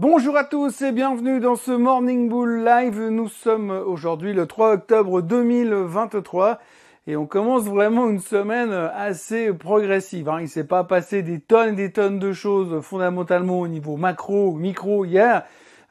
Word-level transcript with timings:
Bonjour 0.00 0.34
à 0.38 0.44
tous 0.44 0.80
et 0.80 0.92
bienvenue 0.92 1.40
dans 1.40 1.56
ce 1.56 1.72
Morning 1.72 2.30
Bull 2.30 2.64
Live. 2.64 3.08
Nous 3.10 3.28
sommes 3.28 3.68
aujourd'hui 3.68 4.32
le 4.32 4.46
3 4.46 4.72
octobre 4.72 5.20
2023 5.20 6.58
et 7.06 7.16
on 7.16 7.26
commence 7.26 7.64
vraiment 7.64 8.08
une 8.08 8.18
semaine 8.18 8.72
assez 8.72 9.52
progressive. 9.52 10.30
Hein. 10.30 10.38
Il 10.40 10.48
s'est 10.48 10.64
pas 10.64 10.84
passé 10.84 11.22
des 11.22 11.38
tonnes 11.38 11.74
et 11.74 11.76
des 11.76 11.92
tonnes 11.92 12.18
de 12.18 12.32
choses 12.32 12.80
fondamentalement 12.80 13.60
au 13.60 13.68
niveau 13.68 13.98
macro, 13.98 14.54
micro 14.54 15.04
hier. 15.04 15.42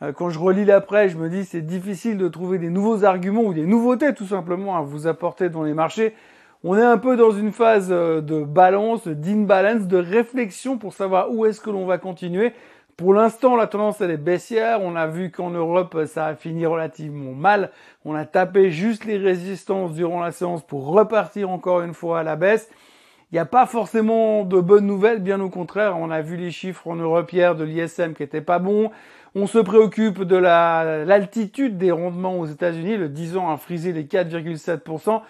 Euh, 0.02 0.12
quand 0.12 0.32
je 0.32 0.40
relis 0.40 0.66
l'après, 0.66 1.10
je 1.10 1.18
me 1.18 1.30
dis 1.30 1.46
c'est 1.46 1.62
difficile 1.62 2.18
de 2.18 2.28
trouver 2.30 2.58
des 2.58 2.72
nouveaux 2.72 3.06
arguments 3.06 3.44
ou 3.44 3.54
des 3.54 3.68
nouveautés 3.68 4.16
tout 4.16 4.26
simplement 4.26 4.76
à 4.76 4.82
vous 4.82 5.06
apporter 5.06 5.50
dans 5.50 5.62
les 5.62 5.76
marchés. 5.76 6.16
On 6.64 6.76
est 6.76 6.84
un 6.84 6.98
peu 6.98 7.16
dans 7.16 7.32
une 7.32 7.52
phase 7.52 7.90
euh, 7.92 8.22
de 8.22 8.44
balance, 8.44 9.08
d'imbalance, 9.08 9.86
de 9.86 9.98
réflexion 9.98 10.80
pour 10.80 10.94
savoir 10.94 11.32
où 11.32 11.46
est-ce 11.46 11.62
que 11.62 11.70
l'on 11.70 11.86
va 11.86 12.00
continuer. 12.00 12.54
Pour 13.00 13.14
l'instant, 13.14 13.56
la 13.56 13.66
tendance 13.66 14.02
elle 14.02 14.12
est 14.12 14.18
baissière. 14.18 14.82
On 14.82 14.98
a 14.98 15.08
vu 15.08 15.32
qu'en 15.32 15.52
Europe, 15.52 15.98
ça 16.06 16.26
a 16.26 16.36
fini 16.36 16.66
relativement 16.66 17.32
mal. 17.32 17.72
On 18.04 18.14
a 18.14 18.26
tapé 18.26 18.72
juste 18.72 19.06
les 19.06 19.16
résistances 19.16 19.94
durant 19.94 20.20
la 20.20 20.34
séance 20.34 20.64
pour 20.64 20.86
repartir 20.88 21.50
encore 21.50 21.80
une 21.80 21.94
fois 21.94 22.20
à 22.20 22.24
la 22.24 22.36
baisse. 22.36 22.70
Il 23.32 23.36
n'y 23.36 23.40
a 23.40 23.46
pas 23.46 23.66
forcément 23.68 24.44
de 24.44 24.60
bonnes 24.60 24.86
nouvelles, 24.86 25.20
bien 25.20 25.40
au 25.40 25.50
contraire. 25.50 25.96
On 25.98 26.12
a 26.12 26.22
vu 26.22 26.36
les 26.36 26.52
chiffres 26.52 26.90
en 26.90 26.98
Europe 26.98 27.32
hier 27.32 27.56
de 27.56 27.64
l'ISM 27.64 28.14
qui 28.14 28.24
étaient 28.24 28.42
pas 28.42 28.60
bons. 28.60 28.92
On 29.34 29.48
se 29.48 29.60
préoccupe 29.60 30.24
de 30.24 30.36
l'altitude 30.36 31.78
des 31.78 31.92
rendements 31.92 32.38
aux 32.38 32.48
États-Unis. 32.48 32.98
Le 32.98 33.08
10 33.08 33.38
ans 33.38 33.50
a 33.50 33.56
frisé 33.56 33.94
les 33.94 34.04
4,7%. 34.04 35.22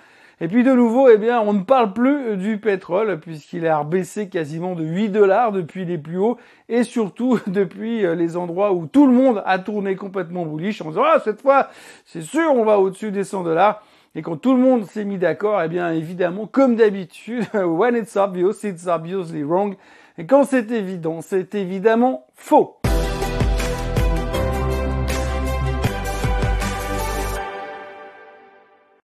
Et 0.41 0.47
puis 0.47 0.63
de 0.63 0.71
nouveau, 0.71 1.09
eh 1.09 1.17
bien, 1.17 1.41
on 1.41 1.51
ne 1.51 1.63
parle 1.63 1.91
plus 1.91 2.37
du 2.37 2.59
pétrole 2.59 3.19
puisqu'il 3.19 3.67
a 3.67 3.83
baissé 3.83 4.29
quasiment 4.29 4.73
de 4.73 4.85
8 4.85 5.09
dollars 5.09 5.51
depuis 5.51 5.83
les 5.83 5.97
plus 5.97 6.17
hauts 6.17 6.37
et 6.69 6.83
surtout 6.83 7.39
depuis 7.47 8.05
euh, 8.05 8.15
les 8.15 8.37
endroits 8.37 8.71
où 8.71 8.87
tout 8.87 9.05
le 9.05 9.11
monde 9.11 9.43
a 9.45 9.59
tourné 9.59 9.97
complètement 9.97 10.45
bullish 10.45 10.81
en 10.81 10.89
disant 10.89 11.03
ah 11.05 11.19
cette 11.23 11.41
fois 11.41 11.67
c'est 12.05 12.21
sûr 12.21 12.53
on 12.53 12.63
va 12.63 12.79
au-dessus 12.79 13.11
des 13.11 13.25
100 13.25 13.43
dollars. 13.43 13.83
Et 14.15 14.21
quand 14.21 14.37
tout 14.37 14.53
le 14.53 14.59
monde 14.59 14.85
s'est 14.85 15.05
mis 15.05 15.17
d'accord, 15.17 15.61
eh 15.61 15.67
bien 15.67 15.91
évidemment, 15.91 16.47
comme 16.47 16.75
d'habitude, 16.75 17.45
when 17.53 17.95
it's 17.95 18.15
obvious, 18.15 18.63
it's 18.63 18.87
obviously 18.87 19.43
wrong. 19.43 19.75
Et 20.17 20.25
quand 20.25 20.45
c'est 20.45 20.71
évident, 20.71 21.21
c'est 21.21 21.53
évidemment 21.53 22.25
faux. 22.33 22.78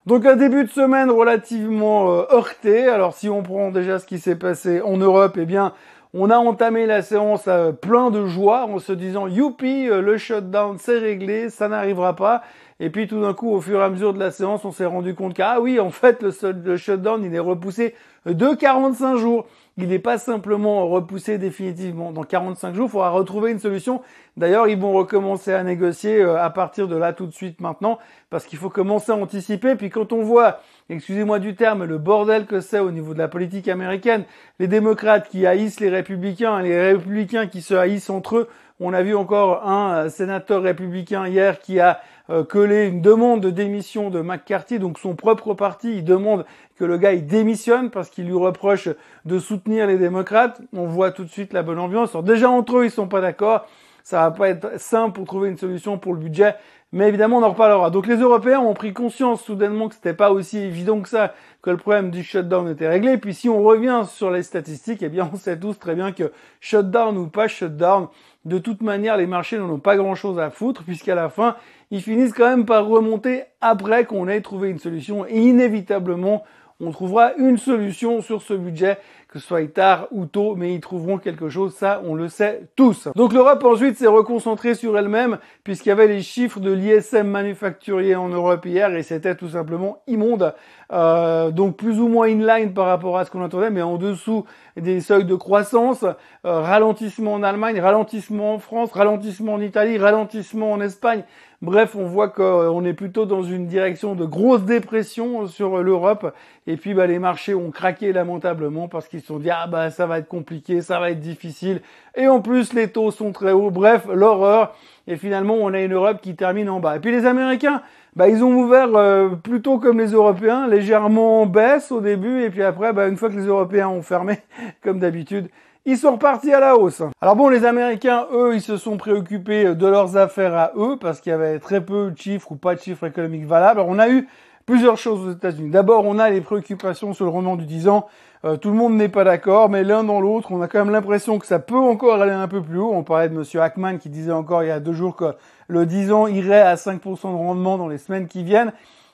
Donc 0.06 0.24
un 0.28 0.36
début 0.36 0.64
de 0.64 0.70
semaine 0.70 1.10
relativement 1.10 2.12
euh, 2.12 2.26
heurté. 2.32 2.88
Alors 2.88 3.16
si 3.16 3.28
on 3.28 3.42
prend 3.42 3.72
déjà 3.72 3.98
ce 3.98 4.06
qui 4.06 4.20
s'est 4.20 4.36
passé 4.36 4.80
en 4.82 4.98
Europe, 4.98 5.36
eh 5.42 5.46
bien 5.46 5.74
on 6.14 6.30
a 6.30 6.38
entamé 6.38 6.86
la 6.86 7.02
séance 7.02 7.46
euh, 7.48 7.72
plein 7.72 8.12
de 8.12 8.28
joie 8.28 8.66
en 8.66 8.78
se 8.78 8.94
disant 8.94 9.26
youpi, 9.26 9.90
euh, 9.90 10.02
le 10.02 10.20
shutdown 10.20 10.78
c'est 10.80 11.00
réglé, 11.00 11.50
ça 11.50 11.70
n'arrivera 11.70 12.16
pas. 12.16 12.44
Et 12.80 12.90
puis 12.90 13.08
tout 13.08 13.22
d'un 13.22 13.34
coup, 13.34 13.52
au 13.52 13.62
fur 13.62 13.80
et 13.80 13.84
à 13.84 13.90
mesure 13.90 14.14
de 14.14 14.20
la 14.20 14.32
séance, 14.32 14.66
on 14.66 14.72
s'est 14.72 14.86
rendu 14.86 15.16
compte 15.16 15.34
qu'ah 15.34 15.62
oui, 15.62 15.80
en 15.80 15.92
fait, 15.92 16.22
le, 16.22 16.78
shutdown, 16.78 17.24
il 17.24 17.34
est 17.34 17.40
repoussé 17.40 17.96
de 18.26 18.54
45 18.54 19.18
jours 19.18 19.48
il 19.78 19.90
n'est 19.90 20.00
pas 20.00 20.18
simplement 20.18 20.88
repoussé 20.88 21.38
définitivement. 21.38 22.14
Dans 22.14 22.24
45 22.24 22.74
jours, 22.76 22.88
il 22.88 22.92
faudra 22.92 23.10
retrouver 23.10 23.52
une 23.52 23.60
solution. 23.60 24.02
D'ailleurs, 24.38 24.70
ils 24.70 24.78
vont 24.78 24.94
recommencer 24.94 25.52
à 25.52 25.64
négocier 25.64 26.22
euh, 26.22 26.42
à 26.42 26.50
partir 26.50 26.88
de 26.88 26.96
là 26.96 27.12
tout 27.12 27.26
de 27.26 27.34
suite 27.34 27.60
maintenant, 27.60 28.00
parce 28.30 28.46
qu'il 28.46 28.58
faut 28.58 28.70
commencer 28.70 29.12
à 29.12 29.16
anticiper. 29.16 29.76
Puis 29.76 29.90
quand 29.90 30.14
on 30.14 30.22
voit, 30.22 30.62
excusez-moi 30.90 31.40
du 31.40 31.56
terme, 31.56 31.84
le 31.84 31.98
bordel 31.98 32.46
que 32.46 32.62
c'est 32.62 32.80
au 32.80 32.92
niveau 32.92 33.14
de 33.14 33.20
la 33.20 33.28
politique 33.28 33.68
américaine, 33.68 34.24
les 34.60 34.68
démocrates 34.68 35.28
qui 35.28 35.46
haïssent 35.46 35.82
les 35.82 35.90
républicains, 35.90 36.62
les 36.62 36.94
républicains 36.94 37.48
qui 37.48 37.62
se 37.62 37.74
haïssent 37.74 38.10
entre 38.10 38.38
eux, 38.38 38.50
on 38.80 38.94
a 38.94 39.04
vu 39.04 39.16
encore 39.16 39.66
un 39.66 40.06
euh, 40.06 40.10
sénateur 40.10 40.62
républicain 40.62 41.28
hier 41.28 41.60
qui 41.60 41.80
a 41.80 42.02
euh, 42.30 42.44
collé 42.44 42.88
une 42.88 43.02
demande 43.02 43.42
de 43.42 43.50
démission 43.50 44.10
de 44.10 44.22
McCarthy, 44.22 44.80
donc 44.80 45.00
son 45.00 45.16
propre 45.16 45.54
parti, 45.54 45.98
il 45.98 46.04
demande 46.04 46.46
que 46.76 46.84
le 46.84 46.98
gars 46.98 47.14
il 47.14 47.26
démissionne 47.26 47.90
parce 47.90 48.10
qu'il 48.10 48.26
lui 48.26 48.34
reproche 48.34 48.90
de 49.24 49.40
soutenir 49.40 49.88
les 49.88 49.98
démocrates. 49.98 50.62
On 50.74 50.88
voit 50.88 51.12
tout 51.12 51.24
de 51.24 51.30
suite 51.30 51.54
la 51.54 51.64
bonne 51.64 51.80
ambiance. 51.80 52.16
Déjà 52.24 52.50
entre 52.50 52.78
eux 52.78 52.86
ils 52.86 52.92
sont 52.92 53.08
pas 53.08 53.22
d'accord, 53.22 53.66
ça 54.04 54.22
va 54.22 54.32
pas 54.32 54.50
être 54.50 54.80
simple 54.80 55.14
pour 55.14 55.26
trouver 55.26 55.50
une 55.50 55.58
solution 55.58 55.98
pour 55.98 56.14
le 56.14 56.20
budget. 56.20 56.56
Mais 56.92 57.08
évidemment, 57.08 57.38
on 57.40 57.44
en 57.44 57.50
reparlera. 57.50 57.90
Donc 57.90 58.08
les 58.08 58.18
Européens 58.18 58.60
ont 58.60 58.74
pris 58.74 58.94
conscience 58.94 59.44
soudainement 59.44 59.90
que 59.90 59.96
c'était 59.96 60.14
pas 60.14 60.32
aussi 60.32 60.60
évident 60.60 61.02
que 61.02 61.10
ça, 61.10 61.34
que 61.62 61.70
le 61.70 61.78
problème 61.78 62.12
du 62.12 62.24
shutdown 62.24 62.70
était 62.70 62.88
réglé. 62.88 63.18
Puis 63.18 63.34
si 63.34 63.50
on 63.50 63.64
revient 63.64 64.04
sur 64.08 64.32
les 64.32 64.44
statistiques, 64.44 65.04
eh 65.04 65.10
bien 65.10 65.30
on 65.32 65.36
sait 65.36 65.60
tous 65.60 65.78
très 65.78 65.96
bien 65.96 66.12
que 66.12 66.32
shutdown 66.62 67.18
ou 67.18 67.28
pas 67.28 67.48
shutdown, 67.48 68.08
de 68.46 68.60
toute 68.60 68.82
manière, 68.82 69.18
les 69.18 69.26
marchés 69.26 69.58
n'en 69.58 69.70
ont 69.70 69.80
pas 69.80 69.98
grand 69.98 70.14
chose 70.14 70.40
à 70.40 70.52
foutre, 70.52 70.84
puisqu'à 70.84 71.16
la 71.16 71.30
fin, 71.30 71.56
ils 71.90 72.02
finissent 72.02 72.34
quand 72.34 72.48
même 72.48 72.66
par 72.66 72.86
remonter 72.86 73.44
après 73.60 74.06
qu'on 74.06 74.28
ait 74.28 74.42
trouvé 74.42 74.70
une 74.70 74.80
solution. 74.80 75.26
Et 75.26 75.40
inévitablement, 75.40 76.44
on 76.80 76.92
trouvera 76.92 77.34
une 77.38 77.58
solution 77.58 78.22
sur 78.22 78.42
ce 78.42 78.54
budget 78.54 79.00
que 79.36 79.42
ce 79.42 79.48
soit 79.48 79.68
tard 79.68 80.08
ou 80.12 80.28
tôt, 80.28 80.56
mais 80.56 80.74
ils 80.74 80.80
trouveront 80.80 81.18
quelque 81.18 81.50
chose, 81.50 81.74
ça 81.74 82.02
on 82.06 82.16
le 82.16 82.30
sait 82.30 82.70
tous. 82.78 83.10
Donc 83.18 83.34
l'Europe 83.34 83.62
ensuite 83.66 83.98
s'est 83.98 84.08
reconcentrée 84.08 84.76
sur 84.76 84.98
elle-même, 84.98 85.40
puisqu'il 85.66 85.90
y 85.90 85.92
avait 85.92 86.08
les 86.08 86.22
chiffres 86.22 86.62
de 86.62 86.72
l'ISM 86.72 87.28
manufacturier 87.28 88.16
en 88.16 88.30
Europe 88.30 88.66
hier, 88.66 88.96
et 88.96 89.04
c'était 89.04 89.36
tout 89.36 89.50
simplement 89.50 90.02
immonde. 90.08 90.54
Euh, 90.94 91.52
donc 91.52 91.76
plus 91.76 92.00
ou 92.00 92.08
moins 92.08 92.30
inline 92.30 92.74
par 92.74 92.86
rapport 92.86 93.18
à 93.18 93.26
ce 93.26 93.32
qu'on 93.32 93.44
attendait, 93.44 93.72
mais 93.72 93.82
en 93.82 93.98
dessous 93.98 94.46
des 94.78 95.02
seuils 95.02 95.26
de 95.26 95.36
croissance, 95.36 96.04
euh, 96.04 96.62
ralentissement 96.62 97.34
en 97.34 97.44
Allemagne, 97.44 97.82
ralentissement 97.82 98.54
en 98.54 98.60
France, 98.60 98.94
ralentissement 98.94 99.56
en 99.56 99.60
Italie, 99.60 99.98
ralentissement 99.98 100.72
en 100.72 100.80
Espagne. 100.80 101.24
Bref, 101.66 101.96
on 101.96 102.06
voit 102.06 102.30
qu'on 102.30 102.86
est 102.86 102.94
plutôt 102.94 103.26
dans 103.26 103.42
une 103.42 103.66
direction 103.66 104.14
de 104.14 104.24
grosse 104.24 104.62
dépression 104.62 105.48
sur 105.48 105.82
l'Europe. 105.82 106.32
Et 106.68 106.78
puis 106.78 106.94
bah, 106.94 107.08
les 107.08 107.18
marchés 107.18 107.56
ont 107.56 107.72
craqué 107.72 108.14
lamentablement 108.14 108.88
parce 108.88 109.08
qu'ils 109.08 109.22
se 109.22 109.26
sont 109.26 109.40
dit 109.40 109.50
ah 109.50 109.66
bah 109.66 109.90
ça 109.90 110.06
va 110.06 110.20
être 110.20 110.28
compliqué, 110.28 110.82
ça 110.82 111.00
va 111.00 111.10
être 111.10 111.20
difficile. 111.20 111.82
Et 112.16 112.28
en 112.28 112.40
plus 112.40 112.74
les 112.74 112.90
taux 112.90 113.10
sont 113.10 113.32
très 113.32 113.52
hauts. 113.52 113.72
Bref, 113.72 114.06
l'horreur. 114.14 114.76
Et 115.08 115.16
finalement 115.16 115.56
on 115.56 115.74
a 115.74 115.82
une 115.82 115.94
Europe 115.94 116.20
qui 116.22 116.36
termine 116.36 116.70
en 116.70 116.80
bas. 116.80 116.98
Et 116.98 117.00
puis 117.00 117.12
les 117.12 117.26
Américains, 117.26 117.82
bah, 118.16 118.30
ils 118.30 118.44
ont 118.44 118.54
ouvert 118.54 118.96
euh, 118.96 119.30
plutôt 119.30 119.80
comme 119.80 119.98
les 119.98 120.12
Européens, 120.12 120.68
légèrement 120.68 121.42
en 121.42 121.46
baisse 121.48 121.92
au 121.92 122.00
début. 122.00 122.44
Et 122.44 122.52
puis 122.52 122.62
après, 122.62 122.94
bah, 122.94 123.08
une 123.08 123.18
fois 123.18 123.30
que 123.30 123.36
les 123.36 123.48
Européens 123.48 123.90
ont 123.90 124.04
fermé, 124.04 124.38
comme 124.84 125.00
d'habitude, 125.00 125.50
ils 125.86 125.98
sont 125.98 126.14
repartis 126.14 126.52
à 126.52 126.60
la 126.60 126.76
hausse. 126.76 127.04
Alors 127.22 127.36
bon, 127.36 127.50
les 127.50 127.64
Américains, 127.64 128.26
eux, 128.34 128.56
ils 128.56 128.62
se 128.62 128.78
sont 128.78 128.98
préoccupés 128.98 129.76
de 129.76 129.88
leurs 129.88 130.18
affaires 130.18 130.56
à 130.56 130.72
eux 130.76 130.98
parce 131.00 131.22
qu'il 131.22 131.30
y 131.30 131.34
avait 131.34 131.60
très 131.60 131.82
peu 131.82 132.12
de 132.12 132.18
chiffres 132.18 132.52
ou 132.52 132.56
pas 132.56 132.76
de 132.76 132.82
chiffres 132.82 133.06
économiques 133.06 133.46
valables. 133.46 133.80
Alors 133.80 133.92
on 133.92 134.00
a 134.00 134.10
eu 134.10 134.28
plusieurs 134.66 134.98
choses 134.98 135.28
aux 135.28 135.32
États-Unis. 135.32 135.70
D'abord, 135.70 136.06
on 136.06 136.18
a 136.18 136.30
les 136.30 136.42
préoccupations 136.42 137.14
sur 137.14 137.26
le 137.26 137.32
rendement 137.32 137.56
du 137.56 137.66
10 137.66 137.88
ans. 137.88 138.08
Euh, 138.46 138.58
tout 138.58 138.70
le 138.70 138.76
monde 138.76 138.96
n'est 138.96 139.10
pas 139.10 139.24
d'accord, 139.24 139.70
mais 139.70 139.84
l'un 139.84 140.04
dans 140.04 140.20
l'autre, 140.20 140.52
on 140.52 140.62
a 140.62 140.68
quand 140.68 140.80
même 140.80 140.92
l'impression 140.92 141.38
que 141.40 141.46
ça 141.46 141.60
peut 141.60 141.76
encore 141.76 142.22
aller 142.22 142.32
un 142.32 142.48
peu 142.48 142.62
plus 142.62 142.80
haut. 142.80 142.92
On 142.94 143.04
parlait 143.04 143.30
de 143.30 143.36
Monsieur 143.36 143.62
Hackman 143.62 143.98
qui 143.98 144.10
disait 144.10 144.32
encore 144.32 144.64
il 144.64 144.68
y 144.68 144.72
a 144.72 144.80
deux 144.80 144.94
jours 144.94 145.16
que 145.16 145.36
le 145.68 145.86
10 145.86 146.12
ans 146.12 146.28
irait 146.28 146.62
à 146.62 146.76
5% 146.76 147.00
de 147.00 147.36
rendement 147.36 147.78
dans 147.78 147.88
les 147.88 147.98
semaines 148.00 148.28
qui 148.28 148.44
viennent. 148.44 148.74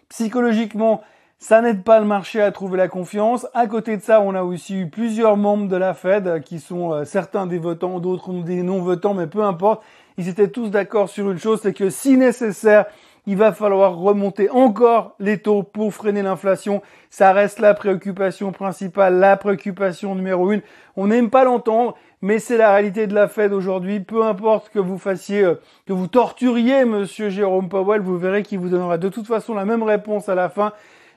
Psychologiquement, 0.09 1.01
ça 1.41 1.59
n'aide 1.59 1.83
pas 1.83 1.99
le 1.99 2.05
marché 2.05 2.39
à 2.39 2.51
trouver 2.51 2.77
la 2.77 2.87
confiance. 2.87 3.47
À 3.55 3.65
côté 3.65 3.97
de 3.97 4.03
ça, 4.03 4.21
on 4.21 4.35
a 4.35 4.43
aussi 4.43 4.81
eu 4.81 4.87
plusieurs 4.87 5.37
membres 5.37 5.67
de 5.67 5.75
la 5.75 5.95
Fed 5.95 6.43
qui 6.43 6.59
sont 6.59 6.93
euh, 6.93 7.03
certains 7.03 7.47
des 7.47 7.57
votants, 7.57 7.99
d'autres 7.99 8.31
des 8.31 8.61
non-votants, 8.61 9.15
mais 9.15 9.25
peu 9.25 9.41
importe. 9.41 9.81
Ils 10.19 10.29
étaient 10.29 10.49
tous 10.49 10.69
d'accord 10.69 11.09
sur 11.09 11.31
une 11.31 11.39
chose, 11.39 11.59
c'est 11.63 11.73
que 11.73 11.89
si 11.89 12.15
nécessaire, 12.15 12.85
il 13.25 13.37
va 13.37 13.53
falloir 13.53 13.97
remonter 13.97 14.51
encore 14.51 15.15
les 15.19 15.39
taux 15.39 15.63
pour 15.63 15.91
freiner 15.95 16.21
l'inflation. 16.21 16.83
Ça 17.09 17.33
reste 17.33 17.57
la 17.57 17.73
préoccupation 17.73 18.51
principale, 18.51 19.15
la 19.15 19.35
préoccupation 19.35 20.13
numéro 20.13 20.51
une. 20.51 20.61
On 20.95 21.07
n'aime 21.07 21.31
pas 21.31 21.43
l'entendre, 21.43 21.95
mais 22.21 22.37
c'est 22.37 22.57
la 22.57 22.71
réalité 22.71 23.07
de 23.07 23.15
la 23.15 23.27
Fed 23.27 23.51
aujourd'hui. 23.51 23.99
Peu 23.99 24.23
importe 24.23 24.69
que 24.69 24.79
vous 24.79 24.99
fassiez, 24.99 25.43
euh, 25.43 25.55
que 25.87 25.93
vous 25.93 26.07
torturiez 26.07 26.85
Monsieur 26.85 27.29
Jérôme 27.29 27.67
Powell, 27.67 28.01
vous 28.01 28.19
verrez 28.19 28.43
qu'il 28.43 28.59
vous 28.59 28.69
donnera 28.69 28.99
de 28.99 29.09
toute 29.09 29.25
façon 29.25 29.55
la 29.55 29.65
même 29.65 29.81
réponse 29.81 30.29
à 30.29 30.35
la 30.35 30.47
fin. 30.47 30.71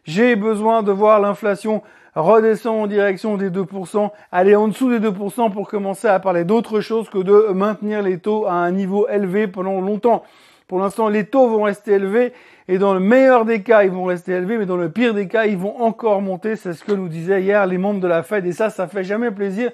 J'ai 0.05 0.37
besoin 0.37 0.83
de 0.83 0.93
voir 0.93 1.21
l'inflation 1.21 1.83
redescendre 2.15 2.83
en 2.83 2.87
direction 2.87 3.37
des 3.37 3.51
2%, 3.51 4.11
aller 4.31 4.55
en 4.55 4.69
dessous 4.69 4.91
des 4.91 5.01
2% 5.01 5.53
pour 5.53 5.69
commencer 5.69 6.07
à 6.07 6.21
parler 6.21 6.45
d'autre 6.45 6.81
chose 6.81 7.09
que 7.09 7.19
de 7.19 7.53
maintenir 7.53 8.03
les 8.03 8.19
taux 8.19 8.47
à 8.47 8.53
un 8.53 8.71
niveau 8.71 9.09
élevé 9.09 9.49
pendant 9.49 9.81
longtemps. 9.81 10.23
Pour 10.69 10.79
l'instant, 10.79 11.09
les 11.09 11.27
taux 11.27 11.49
vont 11.49 11.63
rester 11.63 11.93
élevés 11.93 12.33
et 12.69 12.79
dans 12.79 12.95
le 12.95 13.01
meilleur 13.01 13.45
des 13.45 13.63
cas, 13.63 13.83
ils 13.83 13.91
vont 13.91 14.05
rester 14.05 14.33
élevés, 14.33 14.57
mais 14.59 14.67
dans 14.67 14.77
le 14.77 14.91
pire 14.91 15.13
des 15.13 15.29
cas, 15.29 15.45
ils 15.45 15.59
vont 15.59 15.83
encore 15.83 16.23
monter. 16.23 16.57
C'est 16.57 16.73
ce 16.73 16.85
que 16.85 16.93
nous 16.93 17.09
disaient 17.09 17.43
hier 17.43 17.67
les 17.67 17.79
membres 17.79 18.01
de 18.01 18.09
la 18.09 18.23
Fed 18.23 18.47
et 18.47 18.53
ça, 18.53 18.71
ça 18.71 18.87
fait 18.87 19.05
jamais 19.05 19.31
plaisir. 19.31 19.71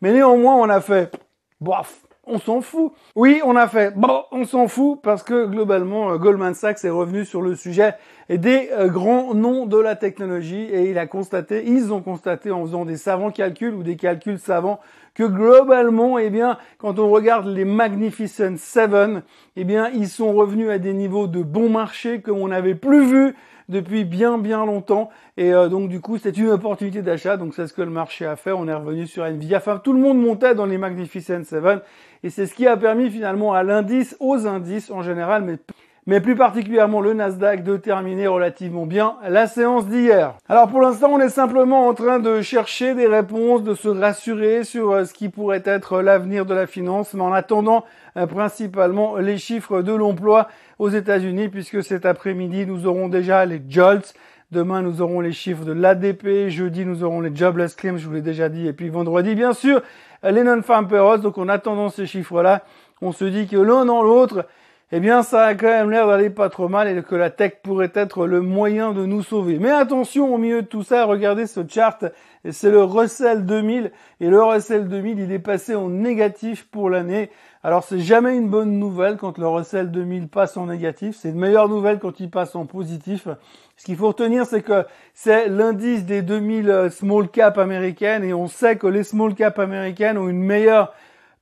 Mais 0.00 0.12
néanmoins, 0.12 0.56
on 0.56 0.68
a 0.68 0.80
fait, 0.80 1.14
bof, 1.60 2.02
on 2.24 2.38
s'en 2.38 2.60
fout. 2.60 2.92
Oui, 3.16 3.40
on 3.44 3.56
a 3.56 3.66
fait, 3.66 3.94
bon, 3.96 4.22
on 4.30 4.44
s'en 4.44 4.68
fout 4.68 5.00
parce 5.02 5.22
que 5.22 5.46
globalement, 5.46 6.12
euh, 6.12 6.18
Goldman 6.18 6.54
Sachs 6.54 6.84
est 6.84 6.90
revenu 6.90 7.24
sur 7.24 7.42
le 7.42 7.56
sujet 7.56 7.94
des 8.28 8.70
euh, 8.72 8.88
grands 8.88 9.34
noms 9.34 9.66
de 9.66 9.78
la 9.78 9.96
technologie 9.96 10.62
et 10.62 10.88
il 10.90 10.98
a 10.98 11.06
constaté, 11.06 11.64
ils 11.66 11.92
ont 11.92 12.00
constaté 12.00 12.50
en 12.50 12.64
faisant 12.64 12.84
des 12.84 12.96
savants 12.96 13.30
calculs 13.30 13.74
ou 13.74 13.82
des 13.82 13.96
calculs 13.96 14.38
savants 14.38 14.80
que 15.14 15.24
globalement, 15.24 16.18
eh 16.18 16.30
bien, 16.30 16.58
quand 16.78 16.98
on 16.98 17.10
regarde 17.10 17.46
les 17.46 17.64
Magnificent 17.64 18.56
Seven, 18.56 19.22
eh 19.56 19.64
bien, 19.64 19.90
ils 19.90 20.08
sont 20.08 20.32
revenus 20.32 20.70
à 20.70 20.78
des 20.78 20.94
niveaux 20.94 21.26
de 21.26 21.42
bon 21.42 21.68
marché 21.68 22.20
comme 22.20 22.38
on 22.38 22.48
n'avait 22.48 22.74
plus 22.74 23.04
vu 23.04 23.34
depuis 23.68 24.04
bien 24.04 24.38
bien 24.38 24.64
longtemps. 24.64 25.10
Et 25.36 25.52
euh, 25.52 25.68
donc 25.68 25.88
du 25.88 26.00
coup 26.00 26.18
c'est 26.18 26.36
une 26.36 26.50
opportunité 26.50 27.02
d'achat. 27.02 27.36
Donc 27.36 27.54
c'est 27.54 27.66
ce 27.66 27.72
que 27.72 27.82
le 27.82 27.90
marché 27.90 28.26
a 28.26 28.36
fait. 28.36 28.52
On 28.52 28.68
est 28.68 28.74
revenu 28.74 29.06
sur 29.06 29.24
Nvidia 29.24 29.58
enfin 29.58 29.80
tout 29.82 29.92
le 29.92 29.98
monde 29.98 30.20
montait 30.20 30.54
dans 30.54 30.66
les 30.66 30.78
Magnificent 30.78 31.44
Seven 31.44 31.80
et 32.22 32.30
c'est 32.30 32.46
ce 32.46 32.54
qui 32.54 32.66
a 32.66 32.76
permis 32.76 33.10
finalement 33.10 33.52
à 33.52 33.62
l'indice 33.62 34.16
aux 34.20 34.46
indices 34.46 34.90
en 34.90 35.02
général 35.02 35.58
mais 36.06 36.20
plus 36.20 36.34
particulièrement 36.34 37.00
le 37.00 37.14
Nasdaq 37.14 37.62
de 37.62 37.76
terminer 37.76 38.26
relativement 38.26 38.86
bien 38.86 39.16
la 39.28 39.46
séance 39.46 39.86
d'hier. 39.86 40.34
Alors 40.48 40.68
pour 40.68 40.80
l'instant, 40.80 41.10
on 41.12 41.20
est 41.20 41.28
simplement 41.28 41.86
en 41.86 41.94
train 41.94 42.18
de 42.18 42.42
chercher 42.42 42.94
des 42.94 43.06
réponses, 43.06 43.62
de 43.62 43.74
se 43.74 43.88
rassurer 43.88 44.64
sur 44.64 44.90
euh, 44.90 45.04
ce 45.04 45.14
qui 45.14 45.28
pourrait 45.28 45.62
être 45.64 46.02
l'avenir 46.02 46.44
de 46.44 46.54
la 46.54 46.66
finance, 46.66 47.14
mais 47.14 47.22
en 47.22 47.32
attendant 47.32 47.84
euh, 48.16 48.26
principalement 48.26 49.16
les 49.16 49.38
chiffres 49.38 49.82
de 49.82 49.92
l'emploi 49.92 50.48
aux 50.80 50.90
États-Unis, 50.90 51.48
puisque 51.48 51.84
cet 51.84 52.04
après-midi, 52.04 52.66
nous 52.66 52.86
aurons 52.86 53.08
déjà 53.08 53.44
les 53.44 53.62
JOLTS. 53.68 54.14
Demain, 54.52 54.82
nous 54.82 55.00
aurons 55.00 55.20
les 55.20 55.32
chiffres 55.32 55.64
de 55.64 55.72
l'ADP. 55.72 56.50
Jeudi, 56.50 56.84
nous 56.84 57.04
aurons 57.04 57.22
les 57.22 57.34
jobless 57.34 57.74
claims, 57.74 57.96
je 57.96 58.06
vous 58.06 58.12
l'ai 58.12 58.20
déjà 58.20 58.50
dit. 58.50 58.66
Et 58.66 58.74
puis 58.74 58.90
vendredi, 58.90 59.34
bien 59.34 59.54
sûr, 59.54 59.80
les 60.22 60.44
non-farm 60.44 60.88
payrolls. 60.88 61.22
Donc 61.22 61.38
en 61.38 61.48
attendant 61.48 61.88
ces 61.88 62.04
chiffres-là, 62.04 62.62
on 63.00 63.12
se 63.12 63.24
dit 63.24 63.46
que 63.46 63.56
l'un 63.56 63.86
dans 63.86 64.02
l'autre, 64.02 64.46
eh 64.90 65.00
bien 65.00 65.22
ça 65.22 65.44
a 65.44 65.54
quand 65.54 65.68
même 65.68 65.90
l'air 65.90 66.06
d'aller 66.06 66.28
pas 66.28 66.50
trop 66.50 66.68
mal 66.68 66.86
et 66.86 67.02
que 67.02 67.14
la 67.14 67.30
tech 67.30 67.62
pourrait 67.62 67.92
être 67.94 68.26
le 68.26 68.42
moyen 68.42 68.92
de 68.92 69.06
nous 69.06 69.22
sauver. 69.22 69.58
Mais 69.58 69.70
attention, 69.70 70.34
au 70.34 70.36
milieu 70.36 70.60
de 70.60 70.66
tout 70.66 70.82
ça, 70.82 71.06
regardez 71.06 71.46
ce 71.46 71.60
chart, 71.66 72.04
c'est 72.50 72.70
le 72.70 72.84
Russell 72.84 73.46
2000, 73.46 73.90
et 74.20 74.28
le 74.28 74.42
Russell 74.42 74.86
2000, 74.86 75.18
il 75.18 75.32
est 75.32 75.38
passé 75.38 75.74
en 75.74 75.88
négatif 75.88 76.68
pour 76.70 76.90
l'année. 76.90 77.30
Alors 77.64 77.84
c'est 77.84 78.00
jamais 78.00 78.36
une 78.36 78.48
bonne 78.48 78.80
nouvelle 78.80 79.16
quand 79.16 79.38
le 79.38 79.46
Russell 79.46 79.92
2000 79.92 80.26
passe 80.26 80.56
en 80.56 80.66
négatif, 80.66 81.16
c'est 81.16 81.28
une 81.28 81.38
meilleure 81.38 81.68
nouvelle 81.68 82.00
quand 82.00 82.18
il 82.18 82.28
passe 82.28 82.56
en 82.56 82.66
positif. 82.66 83.28
Ce 83.76 83.84
qu'il 83.84 83.96
faut 83.96 84.08
retenir, 84.08 84.46
c'est 84.46 84.62
que 84.62 84.84
c'est 85.14 85.48
l'indice 85.48 86.04
des 86.04 86.22
2000 86.22 86.88
small 86.90 87.28
cap 87.28 87.58
américaines, 87.58 88.24
et 88.24 88.34
on 88.34 88.48
sait 88.48 88.74
que 88.74 88.88
les 88.88 89.04
small 89.04 89.36
cap 89.36 89.60
américaines 89.60 90.18
ont 90.18 90.28
une 90.28 90.42
meilleure 90.42 90.92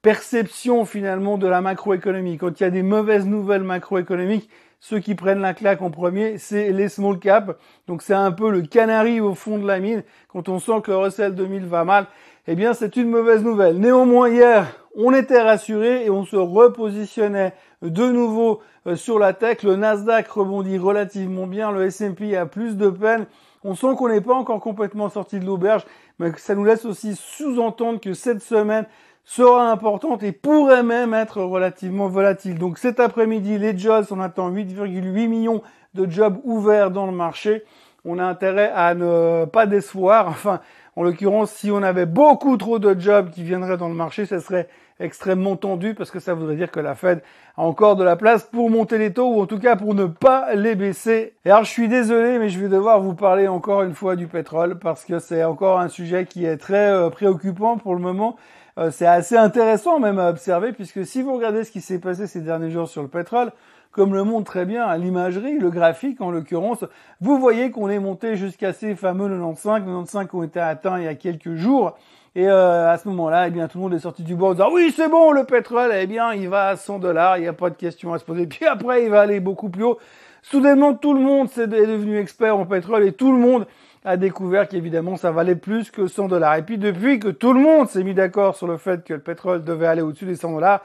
perception 0.03 0.85
finalement 0.85 1.39
de 1.39 1.47
la 1.47 1.63
macroéconomie. 1.63 2.37
Quand 2.37 2.61
il 2.61 2.65
y 2.65 2.67
a 2.67 2.71
des 2.71 2.83
mauvaises 2.83 3.25
nouvelles 3.25 3.63
macroéconomiques, 3.63 4.51
ceux 4.79 4.99
qui 4.99 5.15
prennent 5.15 5.41
la 5.41 5.55
claque 5.55 5.81
en 5.81 5.91
premier, 5.91 6.37
c'est 6.37 6.73
les 6.73 6.89
small 6.89 7.19
caps. 7.19 7.55
Donc 7.87 8.03
c'est 8.03 8.15
un 8.15 8.33
peu 8.33 8.51
le 8.51 8.63
canari 8.63 9.21
au 9.21 9.35
fond 9.35 9.59
de 9.59 9.67
la 9.67 9.79
mine. 9.79 10.03
Quand 10.29 10.51
on 10.51 10.59
sent 10.59 10.81
que 10.83 10.91
le 10.91 10.99
Russell 10.99 11.35
2000 11.35 11.65
va 11.67 11.85
mal, 11.85 12.07
eh 12.47 12.55
bien 12.55 12.75
c'est 12.75 12.97
une 12.97 13.11
mauvaise 13.11 13.43
nouvelle. 13.43 13.79
Néanmoins 13.79 14.29
hier, 14.29 14.67
on 14.97 15.15
était 15.15 15.41
rassuré 15.41 16.05
et 16.05 16.11
on 16.11 16.25
se 16.25 16.37
repositionnait 16.37 17.55
de 17.83 18.11
nouveau 18.11 18.61
euh, 18.87 18.97
sur 18.97 19.19
la 19.19 19.33
tech. 19.33 19.63
Le 19.63 19.77
Nasdaq 19.77 20.29
rebondit 20.29 20.79
relativement 20.79 21.47
bien, 21.47 21.71
le 21.73 21.85
S&P 21.85 22.37
a 22.37 22.47
plus 22.47 22.77
de 22.77 22.91
peine. 22.91 23.27
On 23.63 23.75
sent 23.75 23.95
qu'on 23.97 24.09
n'est 24.09 24.21
pas 24.21 24.35
encore 24.35 24.61
complètement 24.61 25.11
sorti 25.11 25.39
de 25.39 25.45
l'auberge, 25.45 25.85
mais 26.19 26.33
ça 26.39 26.55
nous 26.55 26.65
laisse 26.65 26.87
aussi 26.87 27.15
sous-entendre 27.15 28.01
que 28.01 28.15
cette 28.15 28.43
semaine, 28.43 28.87
sera 29.31 29.71
importante 29.71 30.25
et 30.25 30.33
pourrait 30.33 30.83
même 30.83 31.15
être 31.15 31.41
relativement 31.41 32.09
volatile. 32.09 32.59
Donc 32.59 32.79
cet 32.79 32.99
après-midi, 32.99 33.59
les 33.59 33.79
jobs, 33.79 34.07
on 34.11 34.21
attend 34.21 34.51
8,8 34.51 35.29
millions 35.29 35.63
de 35.95 36.11
jobs 36.11 36.39
ouverts 36.43 36.91
dans 36.91 37.07
le 37.07 37.13
marché. 37.13 37.63
On 38.05 38.19
a 38.19 38.25
intérêt 38.25 38.73
à 38.75 38.95
ne 38.95 39.45
pas 39.45 39.67
décevoir. 39.67 40.29
Enfin, 40.29 40.61
en 40.97 41.03
l'occurrence, 41.03 41.53
si 41.53 41.71
on 41.71 41.83
avait 41.83 42.07
beaucoup 42.07 42.57
trop 42.57 42.79
de 42.79 42.99
jobs 42.99 43.31
qui 43.31 43.43
viendraient 43.43 43.77
dans 43.77 43.89
le 43.89 43.95
marché, 43.95 44.27
ça 44.27 44.41
serait 44.41 44.69
extrêmement 45.01 45.57
tendu 45.57 45.95
parce 45.95 46.11
que 46.11 46.21
ça 46.21 46.35
voudrait 46.35 46.57
dire 46.57 46.71
que 46.71 46.81
la 46.81 46.95
Fed 46.95 47.23
a 47.57 47.63
encore 47.63 47.97
de 47.97 48.05
la 48.05 48.17
place 48.17 48.45
pour 48.45 48.71
monter 48.71 48.99
les 48.99 49.13
taux 49.13 49.35
ou 49.35 49.41
en 49.41 49.47
tout 49.47 49.59
cas 49.59 49.77
pour 49.77 49.95
ne 49.95 50.05
pas 50.05 50.55
les 50.55 50.75
baisser. 50.75 51.35
Et 51.45 51.51
alors 51.51 51.65
je 51.65 51.71
suis 51.71 51.89
désolé 51.89 52.39
mais 52.39 52.51
je 52.51 52.61
vais 52.61 52.69
devoir 52.69 53.01
vous 53.01 53.15
parler 53.15 53.49
encore 53.49 53.83
une 53.83 53.95
fois 53.95 54.15
du 54.15 54.27
pétrole 54.27 54.79
parce 54.79 55.05
que 55.05 55.19
c'est 55.19 55.43
encore 55.43 55.81
un 55.81 55.89
sujet 55.89 56.27
qui 56.27 56.45
est 56.45 56.59
très 56.59 56.91
euh, 56.91 57.09
préoccupant 57.09 57.79
pour 57.79 57.95
le 57.95 58.01
moment. 58.01 58.37
Euh, 58.79 58.91
c'est 58.91 59.07
assez 59.07 59.37
intéressant 59.37 59.99
même 59.99 60.19
à 60.19 60.29
observer 60.29 60.73
puisque 60.73 61.05
si 61.07 61.23
vous 61.23 61.35
regardez 61.35 61.65
ce 61.65 61.71
qui 61.71 61.81
s'est 61.81 61.99
passé 61.99 62.27
ces 62.27 62.41
derniers 62.41 62.71
jours 62.71 62.89
sur 62.89 63.03
le 63.03 63.09
pétrole, 63.09 63.53
comme 63.91 64.15
le 64.15 64.25
montre 64.25 64.51
très 64.51 64.65
bien 64.65 64.97
l'imagerie, 64.97 65.59
le 65.59 65.71
graphique 65.71 66.21
en 66.21 66.31
l'occurrence, 66.31 66.85
vous 67.21 67.39
voyez 67.39 67.71
qu'on 67.71 67.89
est 67.89 67.99
monté 67.99 68.37
jusqu'à 68.37 68.73
ces 68.73 68.95
fameux 68.95 69.29
95, 69.29 69.81
95 69.81 70.29
qui 70.29 70.35
ont 70.35 70.43
été 70.43 70.61
atteints 70.61 70.99
il 70.99 71.05
y 71.05 71.09
a 71.09 71.15
quelques 71.15 71.55
jours. 71.55 71.97
Et 72.37 72.49
euh, 72.49 72.89
à 72.89 72.97
ce 72.97 73.09
moment-là, 73.09 73.49
eh 73.49 73.51
bien, 73.51 73.67
tout 73.67 73.79
le 73.79 73.83
monde 73.83 73.95
est 73.95 74.01
sorti 74.01 74.23
du 74.23 74.37
bois 74.37 74.51
en 74.51 74.53
disant 74.53 74.69
oui, 74.73 74.93
c'est 74.95 75.09
bon, 75.09 75.33
le 75.33 75.43
pétrole, 75.45 75.91
eh 75.93 76.07
bien, 76.07 76.33
il 76.33 76.49
va 76.49 76.69
à 76.69 76.77
100 76.77 77.01
dollars, 77.01 77.39
il 77.39 77.41
n'y 77.41 77.49
a 77.49 77.53
pas 77.53 77.71
de 77.71 77.75
question 77.75 78.13
à 78.13 78.19
se 78.19 78.25
poser. 78.25 78.47
Puis 78.49 78.67
après, 78.67 79.05
il 79.05 79.11
va 79.11 79.23
aller 79.23 79.41
beaucoup 79.41 79.69
plus 79.69 79.83
haut. 79.83 79.99
Soudainement, 80.43 80.95
tout 80.95 81.13
le 81.13 81.21
monde 81.21 81.49
est 81.57 81.67
devenu 81.67 82.19
expert 82.19 82.57
en 82.57 82.65
pétrole 82.67 83.05
et 83.05 83.13
tout 83.13 83.33
le 83.33 83.39
monde 83.39 83.67
a 84.05 84.17
découvert 84.17 84.67
qu'évidemment 84.69 85.17
ça 85.17 85.31
valait 85.31 85.57
plus 85.57 85.91
que 85.91 86.07
100 86.07 86.29
dollars. 86.29 86.57
Et 86.57 86.63
puis 86.63 86.79
depuis 86.79 87.19
que 87.19 87.29
tout 87.29 87.53
le 87.53 87.61
monde 87.61 87.89
s'est 87.89 88.03
mis 88.03 88.15
d'accord 88.15 88.57
sur 88.57 88.67
le 88.67 88.79
fait 88.79 89.05
que 89.05 89.13
le 89.13 89.21
pétrole 89.21 89.63
devait 89.63 89.87
aller 89.87 90.03
au-dessus 90.03 90.25
des 90.25 90.37
100 90.37 90.53
dollars, 90.53 90.81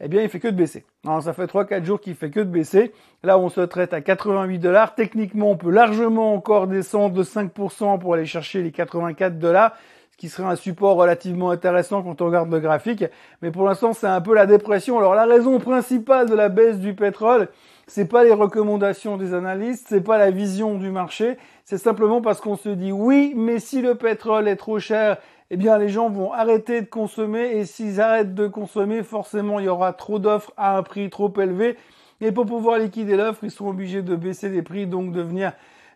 eh 0.00 0.08
bien 0.08 0.22
il 0.22 0.28
fait 0.28 0.40
que 0.40 0.48
de 0.48 0.56
baisser. 0.56 0.84
Alors, 1.06 1.22
ça 1.22 1.32
fait 1.32 1.44
3-4 1.44 1.84
jours 1.84 2.00
qu'il 2.00 2.14
fait 2.14 2.30
que 2.30 2.40
de 2.40 2.44
baisser. 2.44 2.92
Là 3.22 3.38
on 3.38 3.48
se 3.48 3.60
traite 3.60 3.92
à 3.92 4.00
88 4.00 4.58
dollars. 4.58 4.94
Techniquement 4.94 5.50
on 5.50 5.56
peut 5.56 5.70
largement 5.70 6.34
encore 6.34 6.66
descendre 6.66 7.14
de 7.14 7.22
5% 7.22 7.98
pour 7.98 8.14
aller 8.14 8.26
chercher 8.26 8.62
les 8.62 8.72
84 8.72 9.38
dollars 9.38 9.74
ce 10.10 10.16
qui 10.16 10.28
serait 10.28 10.48
un 10.48 10.56
support 10.56 10.96
relativement 10.96 11.50
intéressant 11.50 12.02
quand 12.02 12.20
on 12.20 12.26
regarde 12.26 12.50
le 12.50 12.60
graphique. 12.60 13.04
Mais 13.40 13.50
pour 13.50 13.64
l'instant, 13.64 13.94
c'est 13.94 14.06
un 14.06 14.20
peu 14.20 14.34
la 14.34 14.44
dépression. 14.44 14.98
Alors 14.98 15.14
la 15.14 15.24
raison 15.24 15.58
principale 15.58 16.28
de 16.28 16.34
la 16.34 16.50
baisse 16.50 16.78
du 16.78 16.94
pétrole, 16.94 17.48
c'est 17.90 18.04
pas 18.04 18.22
les 18.22 18.32
recommandations 18.32 19.16
des 19.16 19.34
analystes, 19.34 19.86
c'est 19.88 20.00
pas 20.00 20.16
la 20.16 20.30
vision 20.30 20.76
du 20.76 20.90
marché, 20.90 21.36
c'est 21.64 21.76
simplement 21.76 22.20
parce 22.20 22.40
qu'on 22.40 22.54
se 22.54 22.68
dit 22.68 22.92
oui, 22.92 23.32
mais 23.34 23.58
si 23.58 23.82
le 23.82 23.96
pétrole 23.96 24.46
est 24.46 24.54
trop 24.54 24.78
cher, 24.78 25.16
eh 25.50 25.56
bien 25.56 25.76
les 25.76 25.88
gens 25.88 26.08
vont 26.08 26.32
arrêter 26.32 26.82
de 26.82 26.86
consommer 26.86 27.56
et 27.56 27.64
s'ils 27.64 28.00
arrêtent 28.00 28.32
de 28.36 28.46
consommer, 28.46 29.02
forcément 29.02 29.58
il 29.58 29.66
y 29.66 29.68
aura 29.68 29.92
trop 29.92 30.20
d'offres 30.20 30.52
à 30.56 30.76
un 30.76 30.84
prix 30.84 31.10
trop 31.10 31.32
élevé. 31.40 31.76
Et 32.20 32.30
pour 32.30 32.46
pouvoir 32.46 32.78
liquider 32.78 33.16
l'offre, 33.16 33.42
ils 33.42 33.50
sont 33.50 33.66
obligés 33.66 34.02
de 34.02 34.14
baisser 34.14 34.50
les 34.50 34.62
prix 34.62 34.86
donc 34.86 35.10
de 35.10 35.20
venir 35.20 35.52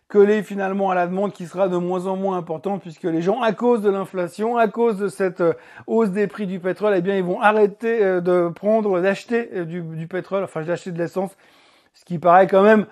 coller 0.09 0.43
finalement 0.43 0.91
à 0.91 0.95
la 0.95 1.07
demande 1.07 1.31
qui 1.31 1.45
sera 1.45 1.69
de 1.69 1.77
moins 1.77 2.07
en 2.07 2.17
moins 2.17 2.37
importante 2.37 2.81
puisque 2.81 3.05
les 3.05 3.21
gens, 3.21 3.41
à 3.41 3.53
cause 3.53 3.81
de 3.81 3.89
l'inflation, 3.89 4.57
à 4.57 4.67
cause 4.67 4.97
de 4.97 5.07
cette 5.07 5.39
euh, 5.39 5.53
hausse 5.87 6.09
des 6.09 6.27
prix 6.27 6.45
du 6.45 6.59
pétrole, 6.59 6.93
eh 6.97 7.01
bien, 7.01 7.15
ils 7.15 7.23
vont 7.23 7.39
arrêter 7.39 8.03
euh, 8.03 8.19
de 8.19 8.49
prendre, 8.49 8.99
d'acheter 8.99 9.49
euh, 9.53 9.63
du, 9.63 9.81
du 9.81 10.07
pétrole, 10.07 10.43
enfin, 10.43 10.61
d'acheter 10.61 10.91
de 10.91 10.97
l'essence 10.97 11.31
ce 11.95 12.05
qui 12.05 12.19
paraît 12.19 12.47
quand 12.47 12.61
même 12.61 12.85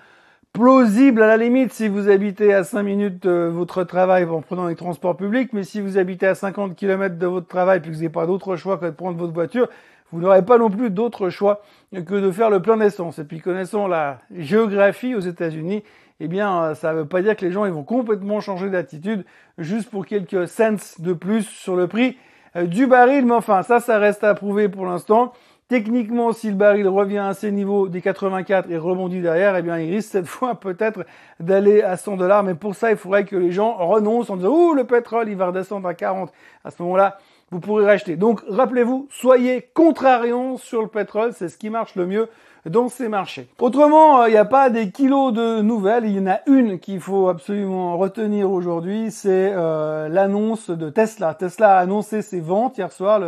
plausible 0.52 1.22
à 1.22 1.26
la 1.26 1.36
limite 1.36 1.72
si 1.72 1.88
vous 1.88 2.08
habitez 2.08 2.54
à 2.54 2.64
5 2.64 2.82
minutes 2.82 3.22
de 3.24 3.48
votre 3.52 3.84
travail 3.84 4.24
en 4.24 4.40
prenant 4.40 4.66
les 4.66 4.76
transports 4.76 5.16
publics, 5.16 5.52
mais 5.52 5.64
si 5.64 5.80
vous 5.80 5.98
habitez 5.98 6.26
à 6.26 6.34
50 6.34 6.74
km 6.76 7.16
de 7.18 7.26
votre 7.26 7.46
travail 7.46 7.78
et 7.78 7.82
que 7.82 7.86
vous 7.88 7.94
n'avez 7.94 8.08
pas 8.08 8.26
d'autre 8.26 8.56
choix 8.56 8.78
que 8.78 8.86
de 8.86 8.90
prendre 8.90 9.18
votre 9.18 9.32
voiture, 9.32 9.68
vous 10.12 10.20
n'aurez 10.20 10.44
pas 10.44 10.58
non 10.58 10.70
plus 10.70 10.90
d'autre 10.90 11.28
choix 11.28 11.62
que 11.92 12.20
de 12.20 12.30
faire 12.30 12.50
le 12.50 12.62
plein 12.62 12.76
d'essence. 12.76 13.18
Et 13.18 13.24
puis 13.24 13.40
connaissant 13.40 13.88
la 13.88 14.20
géographie 14.30 15.14
aux 15.14 15.20
États-Unis, 15.20 15.82
eh 16.20 16.28
bien, 16.28 16.74
ça 16.74 16.92
ne 16.92 16.98
veut 16.98 17.06
pas 17.06 17.20
dire 17.20 17.36
que 17.36 17.44
les 17.44 17.50
gens 17.50 17.68
vont 17.68 17.82
complètement 17.82 18.40
changer 18.40 18.70
d'attitude 18.70 19.24
juste 19.58 19.90
pour 19.90 20.06
quelques 20.06 20.46
cents 20.46 20.94
de 21.00 21.12
plus 21.12 21.42
sur 21.42 21.74
le 21.74 21.88
prix 21.88 22.16
euh, 22.54 22.66
du 22.66 22.86
baril. 22.86 23.26
Mais 23.26 23.34
enfin, 23.34 23.62
ça, 23.62 23.80
ça 23.80 23.98
reste 23.98 24.22
à 24.22 24.34
prouver 24.34 24.68
pour 24.68 24.86
l'instant. 24.86 25.32
Techniquement, 25.68 26.32
si 26.32 26.50
le 26.50 26.56
baril 26.56 26.86
revient 26.86 27.18
à 27.18 27.32
ces 27.32 27.50
niveaux 27.50 27.88
des 27.88 28.02
84 28.02 28.70
et 28.70 28.76
rebondit 28.76 29.22
derrière, 29.22 29.56
eh 29.56 29.62
bien, 29.62 29.78
il 29.78 29.90
risque 29.90 30.10
cette 30.10 30.26
fois 30.26 30.56
peut-être 30.56 31.06
d'aller 31.40 31.80
à 31.80 31.96
100 31.96 32.18
dollars. 32.18 32.42
Mais 32.42 32.54
pour 32.54 32.74
ça, 32.74 32.90
il 32.90 32.98
faudrait 32.98 33.24
que 33.24 33.34
les 33.34 33.50
gens 33.50 33.72
renoncent 33.72 34.28
en 34.28 34.36
disant, 34.36 34.50
ouh, 34.50 34.74
le 34.74 34.84
pétrole, 34.84 35.30
il 35.30 35.36
va 35.36 35.46
redescendre 35.46 35.88
à 35.88 35.94
40. 35.94 36.30
À 36.64 36.70
ce 36.70 36.82
moment-là, 36.82 37.16
vous 37.50 37.60
pourrez 37.60 37.86
racheter. 37.86 38.16
Donc, 38.16 38.42
rappelez-vous, 38.46 39.08
soyez 39.10 39.70
contrariants 39.72 40.58
sur 40.58 40.82
le 40.82 40.88
pétrole. 40.88 41.32
C'est 41.32 41.48
ce 41.48 41.56
qui 41.56 41.70
marche 41.70 41.94
le 41.94 42.06
mieux 42.06 42.28
dans 42.66 42.88
ces 42.88 43.08
marchés. 43.08 43.48
Autrement, 43.58 44.20
euh, 44.20 44.28
il 44.28 44.32
n'y 44.32 44.36
a 44.36 44.44
pas 44.44 44.68
des 44.68 44.90
kilos 44.90 45.32
de 45.32 45.62
nouvelles. 45.62 46.04
Il 46.04 46.16
y 46.16 46.20
en 46.20 46.26
a 46.26 46.40
une 46.46 46.78
qu'il 46.78 47.00
faut 47.00 47.28
absolument 47.28 47.96
retenir 47.96 48.50
aujourd'hui. 48.50 49.10
C'est 49.10 49.52
euh, 49.54 50.08
l'annonce 50.08 50.68
de 50.68 50.90
Tesla. 50.90 51.32
Tesla 51.32 51.78
a 51.78 51.80
annoncé 51.80 52.20
ses 52.20 52.40
ventes 52.40 52.76
hier 52.76 52.92
soir, 52.92 53.18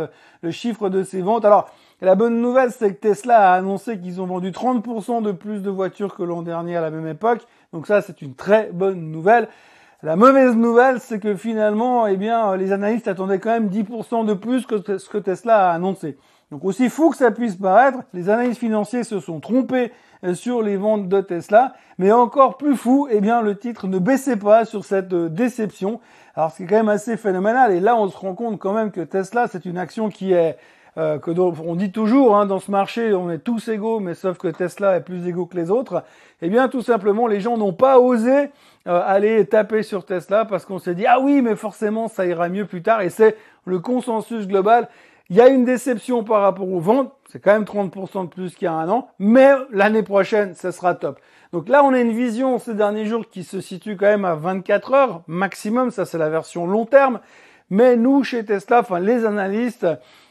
le 0.41 0.51
chiffre 0.51 0.89
de 0.89 1.01
ses 1.01 1.21
ventes. 1.21 1.43
Alors, 1.43 1.71
la 2.01 2.15
bonne 2.15 2.41
nouvelle, 2.41 2.71
c'est 2.71 2.93
que 2.93 2.99
Tesla 2.99 3.51
a 3.51 3.55
annoncé 3.55 3.99
qu'ils 3.99 4.21
ont 4.21 4.27
vendu 4.27 4.51
30% 4.51 5.23
de 5.23 5.31
plus 5.31 5.61
de 5.61 5.69
voitures 5.69 6.15
que 6.15 6.23
l'an 6.23 6.43
dernier 6.43 6.75
à 6.75 6.81
la 6.81 6.91
même 6.91 7.07
époque. 7.07 7.41
Donc 7.73 7.87
ça, 7.87 8.01
c'est 8.01 8.21
une 8.21 8.35
très 8.35 8.69
bonne 8.71 9.11
nouvelle. 9.11 9.47
La 10.03 10.15
mauvaise 10.15 10.55
nouvelle, 10.55 10.99
c'est 10.99 11.19
que 11.19 11.35
finalement, 11.35 12.05
eh 12.05 12.17
bien, 12.17 12.55
les 12.55 12.71
analystes 12.71 13.07
attendaient 13.07 13.39
quand 13.39 13.49
même 13.49 13.69
10% 13.69 14.25
de 14.25 14.35
plus 14.35 14.67
que 14.67 14.99
ce 14.99 15.09
que 15.09 15.17
Tesla 15.17 15.71
a 15.71 15.73
annoncé. 15.73 16.17
Donc 16.51 16.63
aussi 16.63 16.89
fou 16.89 17.09
que 17.09 17.17
ça 17.17 17.31
puisse 17.31 17.55
paraître, 17.55 17.99
les 18.13 18.29
analystes 18.29 18.59
financiers 18.59 19.03
se 19.03 19.19
sont 19.19 19.39
trompés 19.41 19.91
euh, 20.23 20.33
sur 20.33 20.61
les 20.61 20.77
ventes 20.77 21.09
de 21.09 21.19
Tesla, 21.19 21.73
mais 21.97 22.11
encore 22.11 22.57
plus 22.57 22.77
fou, 22.77 23.07
eh 23.11 23.19
bien 23.19 23.41
le 23.41 23.57
titre 23.57 23.87
ne 23.87 23.99
baissait 23.99 24.37
pas 24.37 24.63
sur 24.63 24.85
cette 24.85 25.11
euh, 25.11 25.27
déception. 25.27 25.99
Alors 26.35 26.51
c'est 26.51 26.65
quand 26.65 26.77
même 26.77 26.87
assez 26.87 27.17
phénoménal 27.17 27.73
et 27.73 27.81
là 27.81 27.97
on 27.97 28.07
se 28.07 28.15
rend 28.15 28.33
compte 28.33 28.59
quand 28.59 28.71
même 28.71 28.91
que 28.91 29.01
Tesla 29.01 29.47
c'est 29.51 29.65
une 29.65 29.77
action 29.77 30.07
qui 30.07 30.31
est 30.31 30.57
euh, 30.97 31.19
que 31.19 31.31
on 31.31 31.75
dit 31.75 31.91
toujours 31.91 32.35
hein, 32.35 32.45
dans 32.45 32.59
ce 32.59 32.71
marché 32.71 33.13
on 33.13 33.29
est 33.29 33.39
tous 33.39 33.67
égaux 33.67 33.99
mais 33.99 34.13
sauf 34.13 34.37
que 34.37 34.47
Tesla 34.47 34.97
est 34.97 35.01
plus 35.01 35.27
égaux 35.27 35.45
que 35.45 35.55
les 35.55 35.71
autres. 35.71 36.03
Eh 36.41 36.49
bien 36.49 36.67
tout 36.67 36.81
simplement 36.81 37.27
les 37.27 37.39
gens 37.41 37.57
n'ont 37.57 37.73
pas 37.73 37.99
osé 37.99 38.49
aller 38.85 39.45
taper 39.45 39.83
sur 39.83 40.05
Tesla 40.05 40.45
parce 40.45 40.65
qu'on 40.65 40.79
s'est 40.79 40.95
dit 40.95 41.05
ah 41.05 41.19
oui 41.19 41.41
mais 41.41 41.55
forcément 41.55 42.07
ça 42.07 42.25
ira 42.25 42.47
mieux 42.47 42.65
plus 42.65 42.81
tard 42.81 43.01
et 43.01 43.09
c'est 43.09 43.35
le 43.65 43.79
consensus 43.79 44.47
global. 44.47 44.87
Il 45.29 45.35
y 45.35 45.41
a 45.41 45.49
une 45.49 45.65
déception 45.65 46.23
par 46.23 46.41
rapport 46.41 46.69
aux 46.69 46.79
ventes, 46.79 47.13
c'est 47.29 47.39
quand 47.39 47.51
même 47.51 47.65
30% 47.65 48.23
de 48.23 48.29
plus 48.29 48.55
qu'il 48.55 48.63
y 48.63 48.67
a 48.69 48.73
un 48.73 48.87
an, 48.87 49.09
mais 49.19 49.51
l'année 49.71 50.03
prochaine, 50.03 50.53
ça 50.53 50.71
sera 50.71 50.95
top. 50.95 51.19
Donc 51.51 51.67
là, 51.67 51.83
on 51.83 51.93
a 51.93 51.99
une 51.99 52.13
vision 52.13 52.57
ces 52.59 52.73
derniers 52.73 53.05
jours 53.05 53.29
qui 53.29 53.43
se 53.43 53.59
situe 53.59 53.97
quand 53.97 54.05
même 54.05 54.23
à 54.23 54.35
24 54.35 54.93
heures 54.93 55.21
maximum, 55.27 55.91
ça 55.91 56.05
c'est 56.05 56.17
la 56.17 56.29
version 56.29 56.65
long 56.65 56.85
terme, 56.85 57.19
mais 57.69 57.97
nous, 57.97 58.23
chez 58.23 58.45
Tesla, 58.45 58.79
enfin 58.79 58.99
les 59.01 59.25
analystes, 59.25 59.85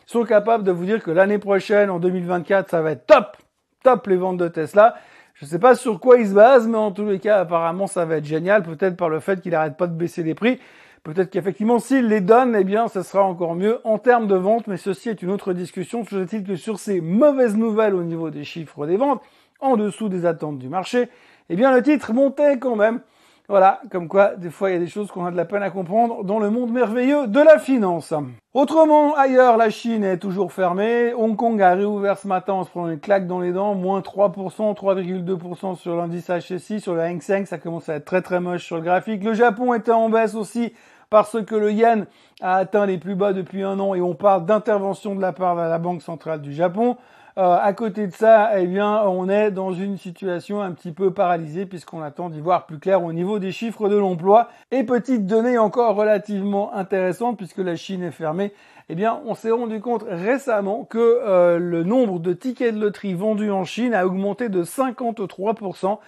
sont 0.06 0.25
capables 0.25 0.64
de 0.64 0.72
vous 0.72 0.84
dire 0.84 1.02
que 1.02 1.10
l'année 1.10 1.38
prochaine, 1.38 1.90
en 1.90 1.98
2024, 1.98 2.70
ça 2.70 2.80
va 2.80 2.92
être 2.92 3.06
top, 3.06 3.36
top 3.82 4.06
les 4.06 4.16
ventes 4.16 4.38
de 4.38 4.48
Tesla. 4.48 4.94
Je 5.34 5.44
ne 5.44 5.50
sais 5.50 5.58
pas 5.58 5.75
sur 5.75 6.00
quoi 6.00 6.18
ils 6.18 6.28
se 6.28 6.34
basent, 6.34 6.66
mais 6.66 6.78
en 6.78 6.92
tous 6.92 7.04
les 7.04 7.18
cas, 7.18 7.40
apparemment, 7.40 7.86
ça 7.86 8.06
va 8.06 8.16
être 8.16 8.25
génial, 8.25 8.62
peut-être 8.62 8.96
par 8.96 9.10
le 9.10 9.20
fait 9.20 9.40
qu'il 9.42 9.52
n'arrête 9.52 9.76
pas 9.76 9.86
de 9.86 9.94
baisser 9.94 10.22
les 10.22 10.34
prix. 10.34 10.58
Peut-être 11.02 11.30
qu'effectivement, 11.30 11.78
s'il 11.78 12.08
les 12.08 12.20
donne, 12.20 12.56
eh 12.56 12.64
bien, 12.64 12.88
ça 12.88 13.04
sera 13.04 13.22
encore 13.22 13.54
mieux 13.54 13.78
en 13.84 13.98
termes 13.98 14.26
de 14.26 14.34
vente, 14.34 14.66
mais 14.66 14.76
ceci 14.76 15.08
est 15.08 15.22
une 15.22 15.30
autre 15.30 15.52
discussion. 15.52 16.04
Toujours 16.04 16.22
est-il 16.22 16.42
que 16.42 16.56
sur 16.56 16.78
ces 16.78 17.00
mauvaises 17.00 17.56
nouvelles 17.56 17.94
au 17.94 18.02
niveau 18.02 18.30
des 18.30 18.44
chiffres 18.44 18.86
des 18.86 18.96
ventes, 18.96 19.22
en 19.60 19.76
dessous 19.76 20.08
des 20.08 20.26
attentes 20.26 20.58
du 20.58 20.68
marché, 20.68 21.08
eh 21.48 21.56
bien, 21.56 21.72
le 21.72 21.82
titre 21.82 22.12
montait 22.12 22.58
quand 22.58 22.76
même. 22.76 23.00
Voilà, 23.48 23.80
comme 23.92 24.08
quoi, 24.08 24.34
des 24.34 24.50
fois, 24.50 24.70
il 24.70 24.72
y 24.72 24.76
a 24.76 24.80
des 24.80 24.88
choses 24.88 25.08
qu'on 25.12 25.24
a 25.24 25.30
de 25.30 25.36
la 25.36 25.44
peine 25.44 25.62
à 25.62 25.70
comprendre 25.70 26.24
dans 26.24 26.40
le 26.40 26.50
monde 26.50 26.72
merveilleux 26.72 27.28
de 27.28 27.38
la 27.38 27.58
finance. 27.58 28.12
Autrement, 28.54 29.14
ailleurs, 29.14 29.56
la 29.56 29.70
Chine 29.70 30.02
est 30.02 30.18
toujours 30.18 30.52
fermée. 30.52 31.14
Hong 31.14 31.36
Kong 31.36 31.62
a 31.62 31.74
réouvert 31.74 32.18
ce 32.18 32.26
matin 32.26 32.54
en 32.54 32.64
se 32.64 32.70
prenant 32.70 32.88
une 32.88 32.98
claque 32.98 33.28
dans 33.28 33.38
les 33.38 33.52
dents, 33.52 33.76
moins 33.76 34.00
3%, 34.00 34.74
3,2% 34.74 35.76
sur 35.76 35.94
l'indice 35.94 36.28
HSI, 36.28 36.80
sur 36.80 36.94
le 36.94 37.02
Hang 37.02 37.22
Seng, 37.22 37.44
ça 37.46 37.58
commence 37.58 37.88
à 37.88 37.94
être 37.94 38.04
très 38.04 38.22
très 38.22 38.40
moche 38.40 38.64
sur 38.64 38.76
le 38.76 38.82
graphique. 38.82 39.22
Le 39.22 39.34
Japon 39.34 39.74
était 39.74 39.92
en 39.92 40.08
baisse 40.08 40.34
aussi 40.34 40.72
parce 41.08 41.40
que 41.44 41.54
le 41.54 41.70
yen 41.70 42.06
a 42.40 42.56
atteint 42.56 42.84
les 42.84 42.98
plus 42.98 43.14
bas 43.14 43.32
depuis 43.32 43.62
un 43.62 43.78
an 43.78 43.94
et 43.94 44.00
on 44.00 44.14
parle 44.14 44.44
d'intervention 44.44 45.14
de 45.14 45.20
la 45.20 45.32
part 45.32 45.54
de 45.54 45.60
la 45.60 45.78
Banque 45.78 46.02
centrale 46.02 46.42
du 46.42 46.52
Japon. 46.52 46.96
Euh, 47.38 47.59
à 47.61 47.75
côté 47.75 48.07
de 48.07 48.14
ça, 48.14 48.59
eh 48.59 48.66
bien, 48.66 49.02
on 49.02 49.28
est 49.28 49.50
dans 49.50 49.75
une 49.75 49.99
situation 49.99 50.62
un 50.62 50.73
petit 50.73 50.90
peu 50.90 51.12
paralysée 51.12 51.66
puisqu'on 51.66 52.00
attend 52.00 52.31
d'y 52.31 52.40
voir 52.40 52.64
plus 52.64 52.78
clair 52.78 53.05
au 53.05 53.12
niveau 53.12 53.38
des 53.38 53.52
chiffres 53.52 53.90
de 53.90 53.97
l'emploi. 53.97 54.49
Et 54.71 54.85
petite 54.85 55.26
donnée 55.26 55.59
encore 55.59 55.97
relativement 55.97 56.73
intéressante 56.73 57.37
puisque 57.37 57.59
la 57.59 57.76
Chine 57.76 58.02
est 58.02 58.11
fermée. 58.11 58.55
Eh 58.88 58.95
bien, 58.95 59.21
on 59.26 59.35
s'est 59.35 59.50
rendu 59.50 59.81
compte 59.81 60.05
récemment 60.09 60.85
que 60.85 60.99
euh, 60.99 61.59
le 61.59 61.85
nombre 61.85 62.21
de 62.21 62.33
tickets 62.33 62.75
de 62.75 62.81
loterie 62.81 63.12
vendus 63.12 63.50
en 63.50 63.64
Chine 63.64 63.93
a 63.93 64.07
augmenté 64.07 64.49
de 64.49 64.64
53% 64.64 65.99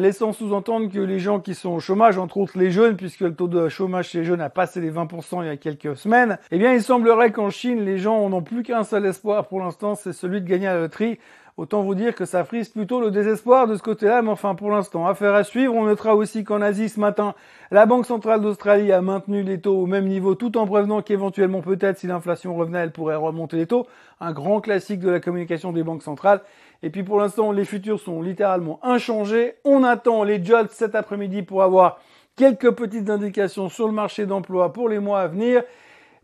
laissant 0.00 0.32
sous-entendre 0.32 0.90
que 0.90 0.98
les 0.98 1.18
gens 1.18 1.40
qui 1.40 1.54
sont 1.54 1.70
au 1.70 1.80
chômage, 1.80 2.18
entre 2.18 2.38
autres 2.38 2.58
les 2.58 2.70
jeunes, 2.70 2.96
puisque 2.96 3.20
le 3.20 3.34
taux 3.34 3.48
de 3.48 3.68
chômage 3.68 4.08
chez 4.08 4.18
les 4.18 4.24
jeunes 4.24 4.40
a 4.40 4.50
passé 4.50 4.80
les 4.80 4.90
20% 4.90 5.42
il 5.42 5.46
y 5.46 5.50
a 5.50 5.56
quelques 5.56 5.96
semaines, 5.96 6.38
eh 6.50 6.58
bien 6.58 6.72
il 6.72 6.82
semblerait 6.82 7.32
qu'en 7.32 7.50
Chine, 7.50 7.84
les 7.84 7.98
gens 7.98 8.28
n'ont 8.28 8.42
plus 8.42 8.62
qu'un 8.62 8.84
seul 8.84 9.06
espoir 9.06 9.46
pour 9.46 9.60
l'instant, 9.60 9.94
c'est 9.94 10.12
celui 10.12 10.40
de 10.40 10.48
gagner 10.48 10.66
à 10.66 10.74
la 10.74 10.80
loterie. 10.80 11.18
Autant 11.56 11.82
vous 11.82 11.94
dire 11.94 12.16
que 12.16 12.24
ça 12.24 12.42
frise 12.42 12.68
plutôt 12.68 13.00
le 13.00 13.12
désespoir 13.12 13.68
de 13.68 13.76
ce 13.76 13.82
côté-là, 13.82 14.22
mais 14.22 14.30
enfin 14.30 14.56
pour 14.56 14.72
l'instant, 14.72 15.06
affaire 15.06 15.34
à 15.34 15.44
suivre. 15.44 15.72
On 15.72 15.84
notera 15.84 16.16
aussi 16.16 16.42
qu'en 16.42 16.60
Asie 16.60 16.88
ce 16.88 16.98
matin, 16.98 17.36
la 17.70 17.86
Banque 17.86 18.06
centrale 18.06 18.40
d'Australie 18.40 18.90
a 18.90 19.00
maintenu 19.00 19.44
les 19.44 19.60
taux 19.60 19.76
au 19.76 19.86
même 19.86 20.08
niveau 20.08 20.34
tout 20.34 20.58
en 20.58 20.66
prévenant 20.66 21.00
qu'éventuellement 21.00 21.60
peut-être 21.60 21.98
si 21.98 22.08
l'inflation 22.08 22.56
revenait, 22.56 22.80
elle 22.80 22.90
pourrait 22.90 23.14
remonter 23.14 23.56
les 23.56 23.66
taux. 23.68 23.86
Un 24.20 24.32
grand 24.32 24.60
classique 24.60 24.98
de 24.98 25.10
la 25.10 25.20
communication 25.20 25.70
des 25.70 25.84
banques 25.84 26.02
centrales. 26.02 26.40
Et 26.82 26.90
puis 26.90 27.02
pour 27.02 27.18
l'instant, 27.18 27.52
les 27.52 27.64
futurs 27.64 28.00
sont 28.00 28.20
littéralement 28.22 28.78
inchangés. 28.82 29.54
On 29.64 29.84
attend 29.84 30.24
les 30.24 30.44
jolts 30.44 30.72
cet 30.72 30.94
après-midi 30.94 31.42
pour 31.42 31.62
avoir 31.62 31.98
quelques 32.36 32.72
petites 32.72 33.08
indications 33.10 33.68
sur 33.68 33.86
le 33.86 33.92
marché 33.92 34.26
d'emploi 34.26 34.72
pour 34.72 34.88
les 34.88 34.98
mois 34.98 35.20
à 35.20 35.28
venir 35.28 35.62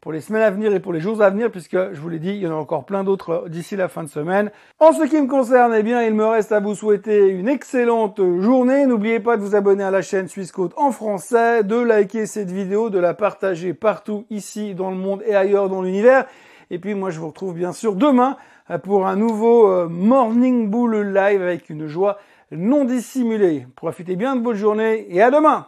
pour 0.00 0.12
les 0.12 0.20
semaines 0.20 0.42
à 0.42 0.50
venir 0.50 0.72
et 0.72 0.80
pour 0.80 0.94
les 0.94 1.00
jours 1.00 1.20
à 1.20 1.28
venir, 1.28 1.50
puisque 1.50 1.76
je 1.92 2.00
vous 2.00 2.08
l'ai 2.08 2.18
dit, 2.18 2.30
il 2.30 2.38
y 2.38 2.46
en 2.46 2.52
a 2.52 2.54
encore 2.54 2.84
plein 2.84 3.04
d'autres 3.04 3.44
d'ici 3.48 3.76
la 3.76 3.88
fin 3.88 4.02
de 4.02 4.08
semaine. 4.08 4.50
En 4.78 4.92
ce 4.92 5.02
qui 5.04 5.20
me 5.20 5.26
concerne, 5.26 5.74
eh 5.76 5.82
bien, 5.82 6.02
il 6.02 6.14
me 6.14 6.24
reste 6.24 6.52
à 6.52 6.60
vous 6.60 6.74
souhaiter 6.74 7.28
une 7.28 7.48
excellente 7.48 8.18
journée. 8.40 8.86
N'oubliez 8.86 9.20
pas 9.20 9.36
de 9.36 9.42
vous 9.42 9.54
abonner 9.54 9.84
à 9.84 9.90
la 9.90 10.00
chaîne 10.00 10.26
Suisse 10.26 10.52
Côte 10.52 10.72
en 10.76 10.90
français, 10.90 11.64
de 11.64 11.76
liker 11.76 12.24
cette 12.24 12.50
vidéo, 12.50 12.88
de 12.88 12.98
la 12.98 13.12
partager 13.12 13.74
partout 13.74 14.24
ici 14.30 14.74
dans 14.74 14.90
le 14.90 14.96
monde 14.96 15.22
et 15.26 15.34
ailleurs 15.34 15.68
dans 15.68 15.82
l'univers. 15.82 16.24
Et 16.70 16.78
puis 16.78 16.94
moi, 16.94 17.10
je 17.10 17.20
vous 17.20 17.28
retrouve 17.28 17.54
bien 17.54 17.72
sûr 17.72 17.94
demain 17.94 18.38
pour 18.78 19.06
un 19.06 19.16
nouveau 19.16 19.68
euh, 19.68 19.88
Morning 19.88 20.68
Bull 20.68 20.96
Live 20.96 21.42
avec 21.42 21.70
une 21.70 21.86
joie 21.86 22.18
non 22.50 22.84
dissimulée. 22.84 23.66
Profitez 23.76 24.16
bien 24.16 24.36
de 24.36 24.42
votre 24.42 24.58
journée 24.58 25.06
et 25.08 25.22
à 25.22 25.30
demain. 25.30 25.66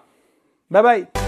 Bye 0.70 0.82
bye. 0.82 1.21